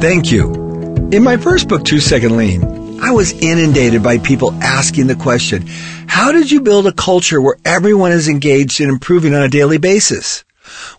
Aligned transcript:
Thank 0.00 0.32
you. 0.32 0.54
In 1.12 1.22
my 1.22 1.36
first 1.36 1.68
book, 1.68 1.84
Two 1.84 2.00
Second 2.00 2.38
Lean, 2.38 3.00
I 3.02 3.10
was 3.10 3.32
inundated 3.32 4.02
by 4.02 4.16
people 4.16 4.50
asking 4.62 5.08
the 5.08 5.14
question, 5.14 5.66
how 6.06 6.32
did 6.32 6.50
you 6.50 6.62
build 6.62 6.86
a 6.86 6.92
culture 6.92 7.38
where 7.38 7.58
everyone 7.66 8.10
is 8.10 8.26
engaged 8.26 8.80
in 8.80 8.88
improving 8.88 9.34
on 9.34 9.42
a 9.42 9.48
daily 9.48 9.76
basis? 9.76 10.42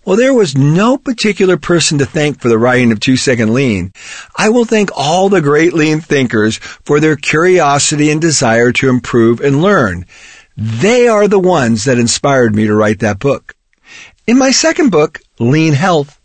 Well, 0.05 0.17
there 0.17 0.35
was 0.35 0.55
no 0.55 0.99
particular 0.99 1.57
person 1.57 1.97
to 1.97 2.05
thank 2.05 2.39
for 2.41 2.47
the 2.47 2.59
writing 2.59 2.91
of 2.91 2.99
Two 2.99 3.17
Second 3.17 3.55
Lean. 3.55 3.91
I 4.37 4.49
will 4.49 4.65
thank 4.65 4.91
all 4.95 5.29
the 5.29 5.41
great 5.41 5.73
lean 5.73 5.99
thinkers 6.01 6.57
for 6.57 6.99
their 6.99 7.15
curiosity 7.15 8.11
and 8.11 8.21
desire 8.21 8.71
to 8.73 8.89
improve 8.89 9.41
and 9.41 9.63
learn. 9.63 10.05
They 10.55 11.07
are 11.07 11.27
the 11.27 11.39
ones 11.39 11.85
that 11.85 11.97
inspired 11.97 12.55
me 12.55 12.67
to 12.67 12.75
write 12.75 12.99
that 12.99 13.17
book. 13.17 13.55
In 14.27 14.37
my 14.37 14.51
second 14.51 14.91
book, 14.91 15.21
Lean 15.39 15.73
Health, 15.73 16.20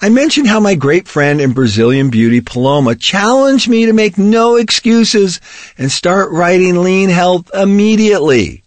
I 0.00 0.08
mentioned 0.08 0.48
how 0.48 0.60
my 0.60 0.74
great 0.74 1.08
friend 1.08 1.40
and 1.40 1.54
Brazilian 1.54 2.10
beauty 2.10 2.40
Paloma 2.40 2.94
challenged 2.94 3.68
me 3.68 3.86
to 3.86 3.92
make 3.92 4.18
no 4.18 4.56
excuses 4.56 5.40
and 5.78 5.90
start 5.90 6.32
writing 6.32 6.82
Lean 6.82 7.08
Health 7.08 7.50
immediately. 7.54 8.64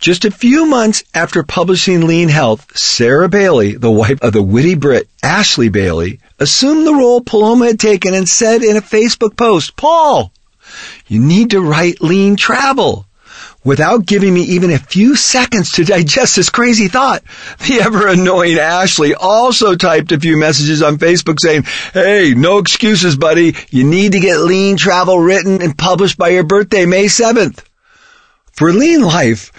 Just 0.00 0.24
a 0.24 0.30
few 0.30 0.66
months 0.66 1.04
after 1.14 1.42
publishing 1.42 2.06
Lean 2.06 2.28
Health, 2.28 2.76
Sarah 2.76 3.28
Bailey, 3.28 3.76
the 3.76 3.90
wife 3.90 4.20
of 4.22 4.32
the 4.32 4.42
witty 4.42 4.74
Brit 4.74 5.08
Ashley 5.22 5.68
Bailey, 5.68 6.20
assumed 6.38 6.86
the 6.86 6.94
role 6.94 7.20
Paloma 7.20 7.66
had 7.66 7.80
taken 7.80 8.12
and 8.12 8.28
said 8.28 8.62
in 8.62 8.76
a 8.76 8.82
Facebook 8.82 9.36
post, 9.36 9.76
Paul, 9.76 10.32
you 11.06 11.20
need 11.20 11.50
to 11.50 11.60
write 11.60 12.02
Lean 12.02 12.36
Travel 12.36 13.06
without 13.64 14.06
giving 14.06 14.32
me 14.32 14.42
even 14.42 14.70
a 14.70 14.78
few 14.78 15.16
seconds 15.16 15.72
to 15.72 15.84
digest 15.84 16.36
this 16.36 16.50
crazy 16.50 16.88
thought. 16.88 17.22
The 17.66 17.80
ever 17.80 18.08
annoying 18.08 18.58
Ashley 18.58 19.14
also 19.14 19.74
typed 19.74 20.12
a 20.12 20.20
few 20.20 20.36
messages 20.36 20.82
on 20.82 20.98
Facebook 20.98 21.40
saying, 21.40 21.64
Hey, 21.92 22.34
no 22.36 22.58
excuses, 22.58 23.16
buddy. 23.16 23.56
You 23.70 23.84
need 23.84 24.12
to 24.12 24.20
get 24.20 24.40
Lean 24.40 24.76
Travel 24.76 25.18
written 25.18 25.62
and 25.62 25.76
published 25.76 26.18
by 26.18 26.28
your 26.28 26.44
birthday, 26.44 26.86
May 26.86 27.06
7th. 27.06 27.64
For 28.52 28.72
Lean 28.72 29.00
Life, 29.00 29.50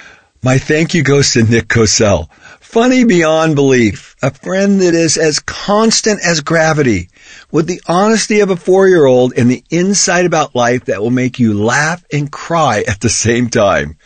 my 0.41 0.59
thank 0.59 0.93
you 0.93 1.03
goes 1.03 1.33
to 1.33 1.43
Nick 1.43 1.67
Cosell. 1.67 2.29
Funny 2.61 3.05
beyond 3.05 3.55
belief. 3.55 4.15
A 4.21 4.31
friend 4.31 4.81
that 4.81 4.93
is 4.93 5.17
as 5.17 5.39
constant 5.39 6.19
as 6.25 6.41
gravity 6.41 7.09
with 7.51 7.67
the 7.67 7.81
honesty 7.87 8.41
of 8.41 8.49
a 8.49 8.55
four-year-old 8.55 9.33
and 9.37 9.49
the 9.49 9.63
insight 9.69 10.25
about 10.25 10.55
life 10.55 10.85
that 10.85 11.01
will 11.01 11.09
make 11.09 11.39
you 11.39 11.53
laugh 11.53 12.03
and 12.11 12.31
cry 12.31 12.83
at 12.87 12.99
the 12.99 13.09
same 13.09 13.49
time. 13.49 13.97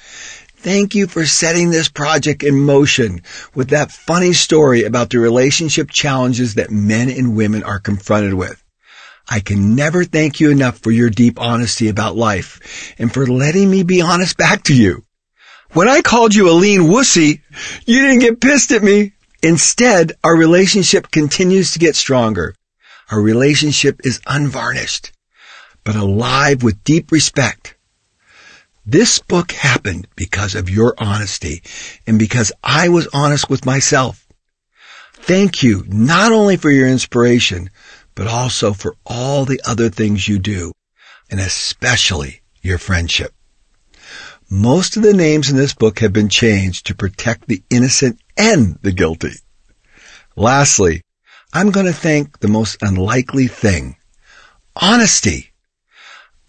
Thank 0.62 0.94
you 0.94 1.08
for 1.08 1.26
setting 1.26 1.70
this 1.70 1.88
project 1.88 2.44
in 2.44 2.60
motion 2.60 3.22
with 3.56 3.70
that 3.70 3.94
funny 3.94 4.34
story 4.34 4.84
about 4.84 5.10
the 5.10 5.20
relationship 5.20 5.90
challenges 5.90 6.56
that 6.56 6.70
men 6.70 7.10
and 7.10 7.38
women 7.38 7.64
are 7.64 7.80
confronted 7.80 8.34
with. 8.34 8.62
I 9.30 9.40
can 9.40 9.76
never 9.76 10.04
thank 10.04 10.42
you 10.42 10.52
enough 10.52 10.80
for 10.80 10.92
your 10.92 11.10
deep 11.10 11.40
honesty 11.40 11.88
about 11.88 12.18
life 12.18 12.94
and 13.00 13.14
for 13.14 13.26
letting 13.26 13.72
me 13.72 13.84
be 13.84 14.02
honest 14.02 14.36
back 14.36 14.64
to 14.64 14.76
you. 14.76 15.06
When 15.72 15.88
I 15.88 16.02
called 16.02 16.36
you 16.36 16.50
a 16.50 16.52
lean 16.52 16.82
wussy, 16.82 17.42
you 17.86 18.02
didn't 18.02 18.20
get 18.20 18.42
pissed 18.42 18.74
at 18.74 18.84
me. 18.84 19.14
Instead, 19.42 20.12
our 20.26 20.36
relationship 20.36 21.10
continues 21.10 21.72
to 21.72 21.80
get 21.80 21.96
stronger. 21.96 22.54
Our 23.10 23.22
relationship 23.22 24.02
is 24.04 24.20
unvarnished, 24.28 25.14
but 25.86 25.96
alive 25.96 26.64
with 26.64 26.84
deep 26.84 27.14
respect. 27.14 27.76
This 28.92 29.20
book 29.20 29.52
happened 29.52 30.08
because 30.16 30.56
of 30.56 30.68
your 30.68 30.96
honesty 30.98 31.62
and 32.08 32.18
because 32.18 32.52
I 32.64 32.90
was 32.90 33.08
honest 33.14 33.48
with 33.48 33.64
myself. 33.64 34.26
Thank 35.14 35.62
you 35.62 35.84
not 35.88 36.32
only 36.32 36.58
for 36.58 36.72
your 36.72 36.88
inspiration, 36.88 37.70
but 38.16 38.26
also 38.26 38.74
for 38.74 38.96
all 39.06 39.46
the 39.46 39.62
other 39.64 39.90
things 39.90 40.28
you 40.28 40.40
do, 40.40 40.72
and 41.30 41.40
especially 41.40 42.42
your 42.64 42.80
friendship. 42.80 43.32
Most 44.50 44.98
of 44.98 45.04
the 45.04 45.14
names 45.14 45.52
in 45.52 45.56
this 45.56 45.76
book 45.76 46.00
have 46.00 46.12
been 46.12 46.30
changed 46.30 46.88
to 46.88 46.96
protect 46.96 47.48
the 47.48 47.62
innocent 47.70 48.20
and 48.36 48.80
the 48.82 48.92
guilty. 48.92 49.36
Lastly, 50.36 51.04
I'm 51.54 51.70
going 51.70 51.86
to 51.86 51.94
thank 51.94 52.40
the 52.40 52.48
most 52.48 52.82
unlikely 52.82 53.50
thing. 53.50 53.98
Honesty. 54.76 55.52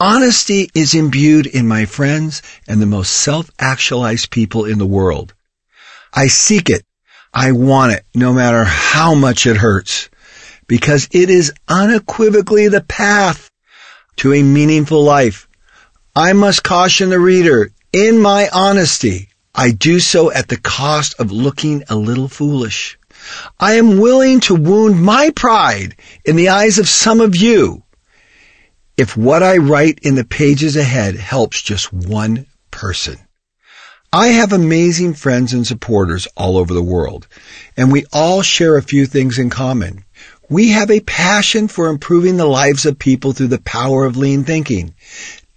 Honesty 0.02 0.70
is 0.74 0.94
imbued 0.94 1.46
in 1.46 1.68
my 1.68 1.84
friends 1.84 2.40
and 2.66 2.80
the 2.80 2.86
most 2.86 3.10
self-actualized 3.10 4.30
people 4.30 4.64
in 4.64 4.78
the 4.78 4.86
world. 4.86 5.34
I 6.14 6.28
seek 6.28 6.70
it. 6.70 6.86
I 7.34 7.52
want 7.52 7.92
it 7.92 8.06
no 8.14 8.32
matter 8.32 8.64
how 8.64 9.14
much 9.14 9.46
it 9.46 9.58
hurts 9.58 10.08
because 10.66 11.06
it 11.12 11.28
is 11.28 11.52
unequivocally 11.68 12.68
the 12.68 12.80
path 12.80 13.50
to 14.16 14.32
a 14.32 14.42
meaningful 14.42 15.04
life. 15.04 15.46
I 16.16 16.32
must 16.32 16.64
caution 16.64 17.10
the 17.10 17.20
reader 17.20 17.70
in 17.92 18.20
my 18.20 18.48
honesty, 18.54 19.28
I 19.54 19.72
do 19.72 20.00
so 20.00 20.32
at 20.32 20.48
the 20.48 20.56
cost 20.56 21.20
of 21.20 21.30
looking 21.30 21.84
a 21.90 21.94
little 21.94 22.28
foolish. 22.28 22.98
I 23.58 23.74
am 23.74 23.98
willing 23.98 24.40
to 24.40 24.54
wound 24.54 25.02
my 25.02 25.28
pride 25.28 25.96
in 26.24 26.36
the 26.36 26.48
eyes 26.48 26.78
of 26.78 26.88
some 26.88 27.20
of 27.20 27.36
you 27.36 27.82
if 29.00 29.16
what 29.16 29.42
I 29.42 29.56
write 29.56 30.00
in 30.02 30.14
the 30.14 30.26
pages 30.26 30.76
ahead 30.76 31.14
helps 31.14 31.62
just 31.62 31.90
one 31.90 32.44
person. 32.70 33.16
I 34.12 34.26
have 34.26 34.52
amazing 34.52 35.14
friends 35.14 35.54
and 35.54 35.66
supporters 35.66 36.28
all 36.36 36.58
over 36.58 36.74
the 36.74 36.82
world, 36.82 37.26
and 37.78 37.90
we 37.90 38.04
all 38.12 38.42
share 38.42 38.76
a 38.76 38.82
few 38.82 39.06
things 39.06 39.38
in 39.38 39.48
common. 39.48 40.04
We 40.50 40.72
have 40.72 40.90
a 40.90 41.00
passion 41.00 41.66
for 41.66 41.88
improving 41.88 42.36
the 42.36 42.44
lives 42.44 42.84
of 42.84 42.98
people 42.98 43.32
through 43.32 43.46
the 43.46 43.62
power 43.62 44.04
of 44.04 44.18
lean 44.18 44.44
thinking. 44.44 44.92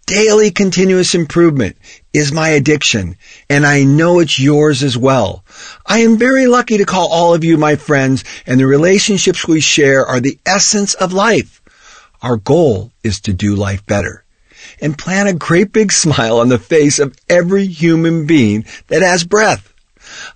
Daily 0.05 0.49
continuous 0.49 1.13
improvement 1.13 1.75
is 2.13 2.31
my 2.31 2.47
addiction, 2.47 3.17
and 3.49 3.65
I 3.65 3.83
know 3.83 4.19
it's 4.19 4.39
yours 4.39 4.83
as 4.83 4.97
well. 4.97 5.43
I 5.85 5.99
am 5.99 6.17
very 6.17 6.47
lucky 6.47 6.77
to 6.77 6.85
call 6.85 7.09
all 7.11 7.33
of 7.33 7.43
you 7.43 7.57
my 7.57 7.75
friends, 7.75 8.23
and 8.45 8.57
the 8.57 8.67
relationships 8.67 9.45
we 9.45 9.59
share 9.59 10.05
are 10.05 10.21
the 10.21 10.39
essence 10.45 10.93
of 10.93 11.11
life. 11.11 11.61
Our 12.23 12.37
goal 12.37 12.93
is 13.03 13.19
to 13.21 13.33
do 13.33 13.53
life 13.53 13.85
better 13.85 14.23
and 14.81 14.97
plant 14.97 15.27
a 15.27 15.33
great 15.33 15.73
big 15.73 15.91
smile 15.91 16.39
on 16.39 16.47
the 16.47 16.57
face 16.57 16.97
of 16.97 17.15
every 17.29 17.65
human 17.65 18.25
being 18.25 18.65
that 18.87 19.01
has 19.01 19.25
breath. 19.25 19.73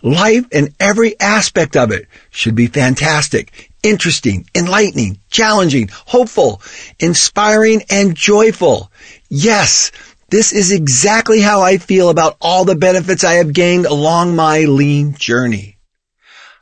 Life 0.02 0.46
and 0.52 0.76
every 0.82 1.18
aspect 1.20 1.78
of 1.78 1.92
it 1.92 2.08
should 2.30 2.56
be 2.56 2.68
fantastic, 2.68 3.72
interesting, 3.84 4.46
enlightening, 4.54 5.20
challenging, 5.30 5.90
hopeful, 6.08 6.62
inspiring, 7.00 7.84
and 7.90 8.16
joyful. 8.16 8.92
Yes, 9.30 9.92
this 10.30 10.52
is 10.52 10.74
exactly 10.74 11.40
how 11.40 11.62
I 11.62 11.78
feel 11.78 12.10
about 12.10 12.36
all 12.42 12.66
the 12.66 12.76
benefits 12.76 13.24
I 13.24 13.36
have 13.36 13.54
gained 13.54 13.86
along 13.86 14.36
my 14.36 14.66
lean 14.66 15.14
journey. 15.14 15.78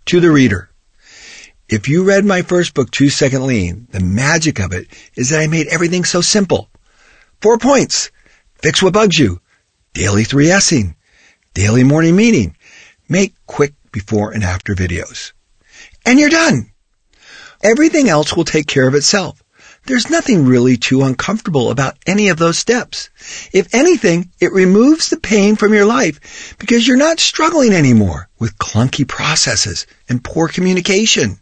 To 0.06 0.20
the 0.20 0.30
reader, 0.30 0.70
if 1.68 1.90
you 1.90 2.04
read 2.04 2.26
my 2.26 2.44
first 2.44 2.74
book, 2.76 2.92
Two 2.92 3.10
Second 3.10 3.48
Lean, 3.48 3.88
the 3.90 4.00
magic 4.00 4.60
of 4.60 4.72
it 4.72 4.88
is 5.16 5.30
that 5.30 5.40
I 5.40 5.48
made 5.48 5.68
everything 5.68 6.04
so 6.04 6.22
simple. 6.22 6.70
Four 7.42 7.58
points. 7.58 8.12
Fix 8.62 8.84
what 8.84 8.94
bugs 8.94 9.18
you. 9.18 9.42
Daily 9.94 10.24
3S'ing. 10.24 10.96
Daily 11.56 11.84
morning 11.84 12.16
meeting. 12.16 12.56
Make 13.10 13.34
quick 13.48 13.74
before 13.92 14.32
and 14.32 14.44
after 14.44 14.76
videos. 14.76 15.32
And 16.06 16.20
you're 16.20 16.30
done. 16.30 16.72
Everything 17.64 18.10
else 18.10 18.36
will 18.36 18.46
take 18.46 18.68
care 18.68 18.88
of 18.88 18.94
itself. 18.94 19.42
There's 19.88 20.10
nothing 20.10 20.46
really 20.46 20.78
too 20.78 21.04
uncomfortable 21.04 21.72
about 21.72 21.98
any 22.06 22.30
of 22.30 22.38
those 22.38 22.58
steps. 22.58 23.10
If 23.54 23.74
anything, 23.74 24.32
it 24.40 24.52
removes 24.52 25.10
the 25.10 25.18
pain 25.18 25.56
from 25.56 25.74
your 25.74 25.86
life 25.86 26.56
because 26.60 26.88
you're 26.88 26.98
not 26.98 27.20
struggling 27.20 27.74
anymore 27.74 28.30
with 28.40 28.58
clunky 28.58 29.08
processes 29.08 29.88
and 30.10 30.24
poor 30.24 30.48
communication. 30.48 31.40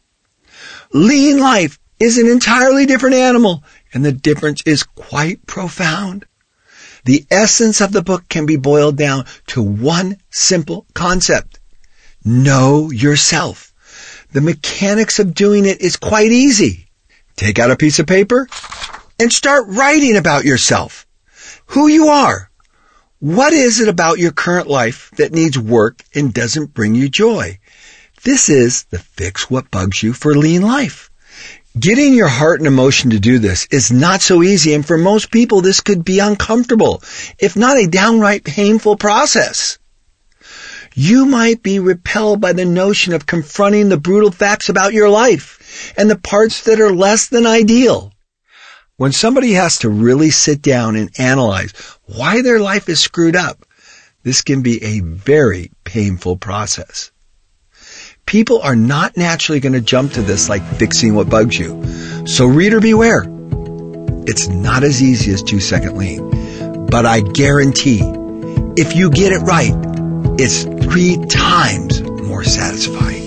Lean 0.94 1.40
life 1.40 1.80
is 2.00 2.20
an 2.20 2.28
entirely 2.28 2.86
different 2.86 3.16
animal 3.16 3.64
and 3.94 4.06
the 4.06 4.12
difference 4.12 4.62
is 4.66 4.84
quite 4.84 5.46
profound. 5.48 6.26
The 7.06 7.26
essence 7.32 7.82
of 7.82 7.92
the 7.92 8.04
book 8.04 8.30
can 8.30 8.46
be 8.46 8.58
boiled 8.58 8.96
down 8.96 9.26
to 9.48 9.62
one 9.62 10.18
simple 10.30 10.86
concept. 10.94 11.60
Know 12.24 12.92
yourself. 12.92 13.74
The 14.34 14.42
mechanics 14.42 15.18
of 15.18 15.34
doing 15.34 15.66
it 15.66 15.82
is 15.82 15.98
quite 15.98 16.32
easy. 16.32 16.88
Take 17.36 17.58
out 17.58 17.72
a 17.72 17.76
piece 17.76 17.98
of 17.98 18.06
paper 18.06 18.48
and 19.20 19.34
start 19.34 19.66
writing 19.70 20.16
about 20.16 20.46
yourself. 20.46 21.08
Who 21.68 21.88
you 21.88 22.10
are. 22.10 22.52
What 23.18 23.54
is 23.54 23.80
it 23.80 23.88
about 23.88 24.20
your 24.20 24.32
current 24.32 24.68
life 24.68 25.10
that 25.18 25.34
needs 25.34 25.58
work 25.58 26.04
and 26.14 26.34
doesn't 26.34 26.74
bring 26.74 26.94
you 26.94 27.10
joy? 27.10 27.58
This 28.24 28.48
is 28.48 28.86
the 28.86 29.00
fix 29.00 29.50
what 29.50 29.70
bugs 29.70 30.02
you 30.02 30.14
for 30.14 30.34
lean 30.34 30.62
life. 30.62 31.10
Getting 31.78 32.14
your 32.14 32.30
heart 32.30 32.62
and 32.62 32.68
emotion 32.68 33.10
to 33.10 33.20
do 33.20 33.38
this 33.38 33.68
is 33.70 33.92
not 33.92 34.22
so 34.22 34.42
easy 34.42 34.74
and 34.74 34.86
for 34.86 34.98
most 34.98 35.30
people 35.30 35.60
this 35.60 35.82
could 35.82 36.06
be 36.06 36.20
uncomfortable, 36.20 37.04
if 37.38 37.58
not 37.58 37.78
a 37.78 37.88
downright 37.88 38.46
painful 38.46 38.96
process. 38.96 39.78
You 40.96 41.26
might 41.26 41.64
be 41.64 41.80
repelled 41.80 42.40
by 42.40 42.54
the 42.54 42.64
notion 42.64 43.14
of 43.14 43.26
confronting 43.26 43.90
the 43.90 43.98
brutal 43.98 44.32
facts 44.32 44.70
about 44.70 44.94
your 44.94 45.10
life 45.10 45.92
and 45.98 46.10
the 46.10 46.18
parts 46.18 46.64
that 46.64 46.80
are 46.80 46.94
less 46.94 47.28
than 47.28 47.46
ideal. 47.46 48.14
When 48.96 49.12
somebody 49.12 49.52
has 49.54 49.80
to 49.80 49.90
really 49.90 50.30
sit 50.30 50.62
down 50.62 50.96
and 50.96 51.10
analyze 51.18 51.74
why 52.04 52.42
their 52.42 52.62
life 52.62 52.88
is 52.88 53.02
screwed 53.02 53.36
up, 53.36 53.66
this 54.22 54.44
can 54.44 54.62
be 54.62 54.82
a 54.82 55.02
very 55.02 55.72
painful 55.84 56.38
process. 56.38 57.12
People 58.34 58.64
are 58.64 58.76
not 58.76 59.16
naturally 59.16 59.60
going 59.60 59.74
to 59.74 59.80
jump 59.80 60.14
to 60.14 60.24
this 60.24 60.50
like 60.50 60.64
fixing 60.64 61.14
what 61.14 61.30
bugs 61.30 61.56
you. 61.56 62.26
So 62.26 62.48
reader 62.48 62.82
beware. 62.82 63.26
It's 64.26 64.48
not 64.48 64.84
as 64.84 65.04
easy 65.04 65.32
as 65.34 65.44
two 65.44 65.60
second 65.60 65.96
lean, 66.00 66.88
but 66.88 67.06
I 67.06 67.20
guarantee 67.20 68.02
if 68.76 68.96
you 68.96 69.12
get 69.12 69.34
it 69.34 69.42
right, 69.42 69.76
it's 70.40 70.64
three 70.84 71.24
times 71.28 72.02
more 72.02 72.44
satisfying. 72.44 73.23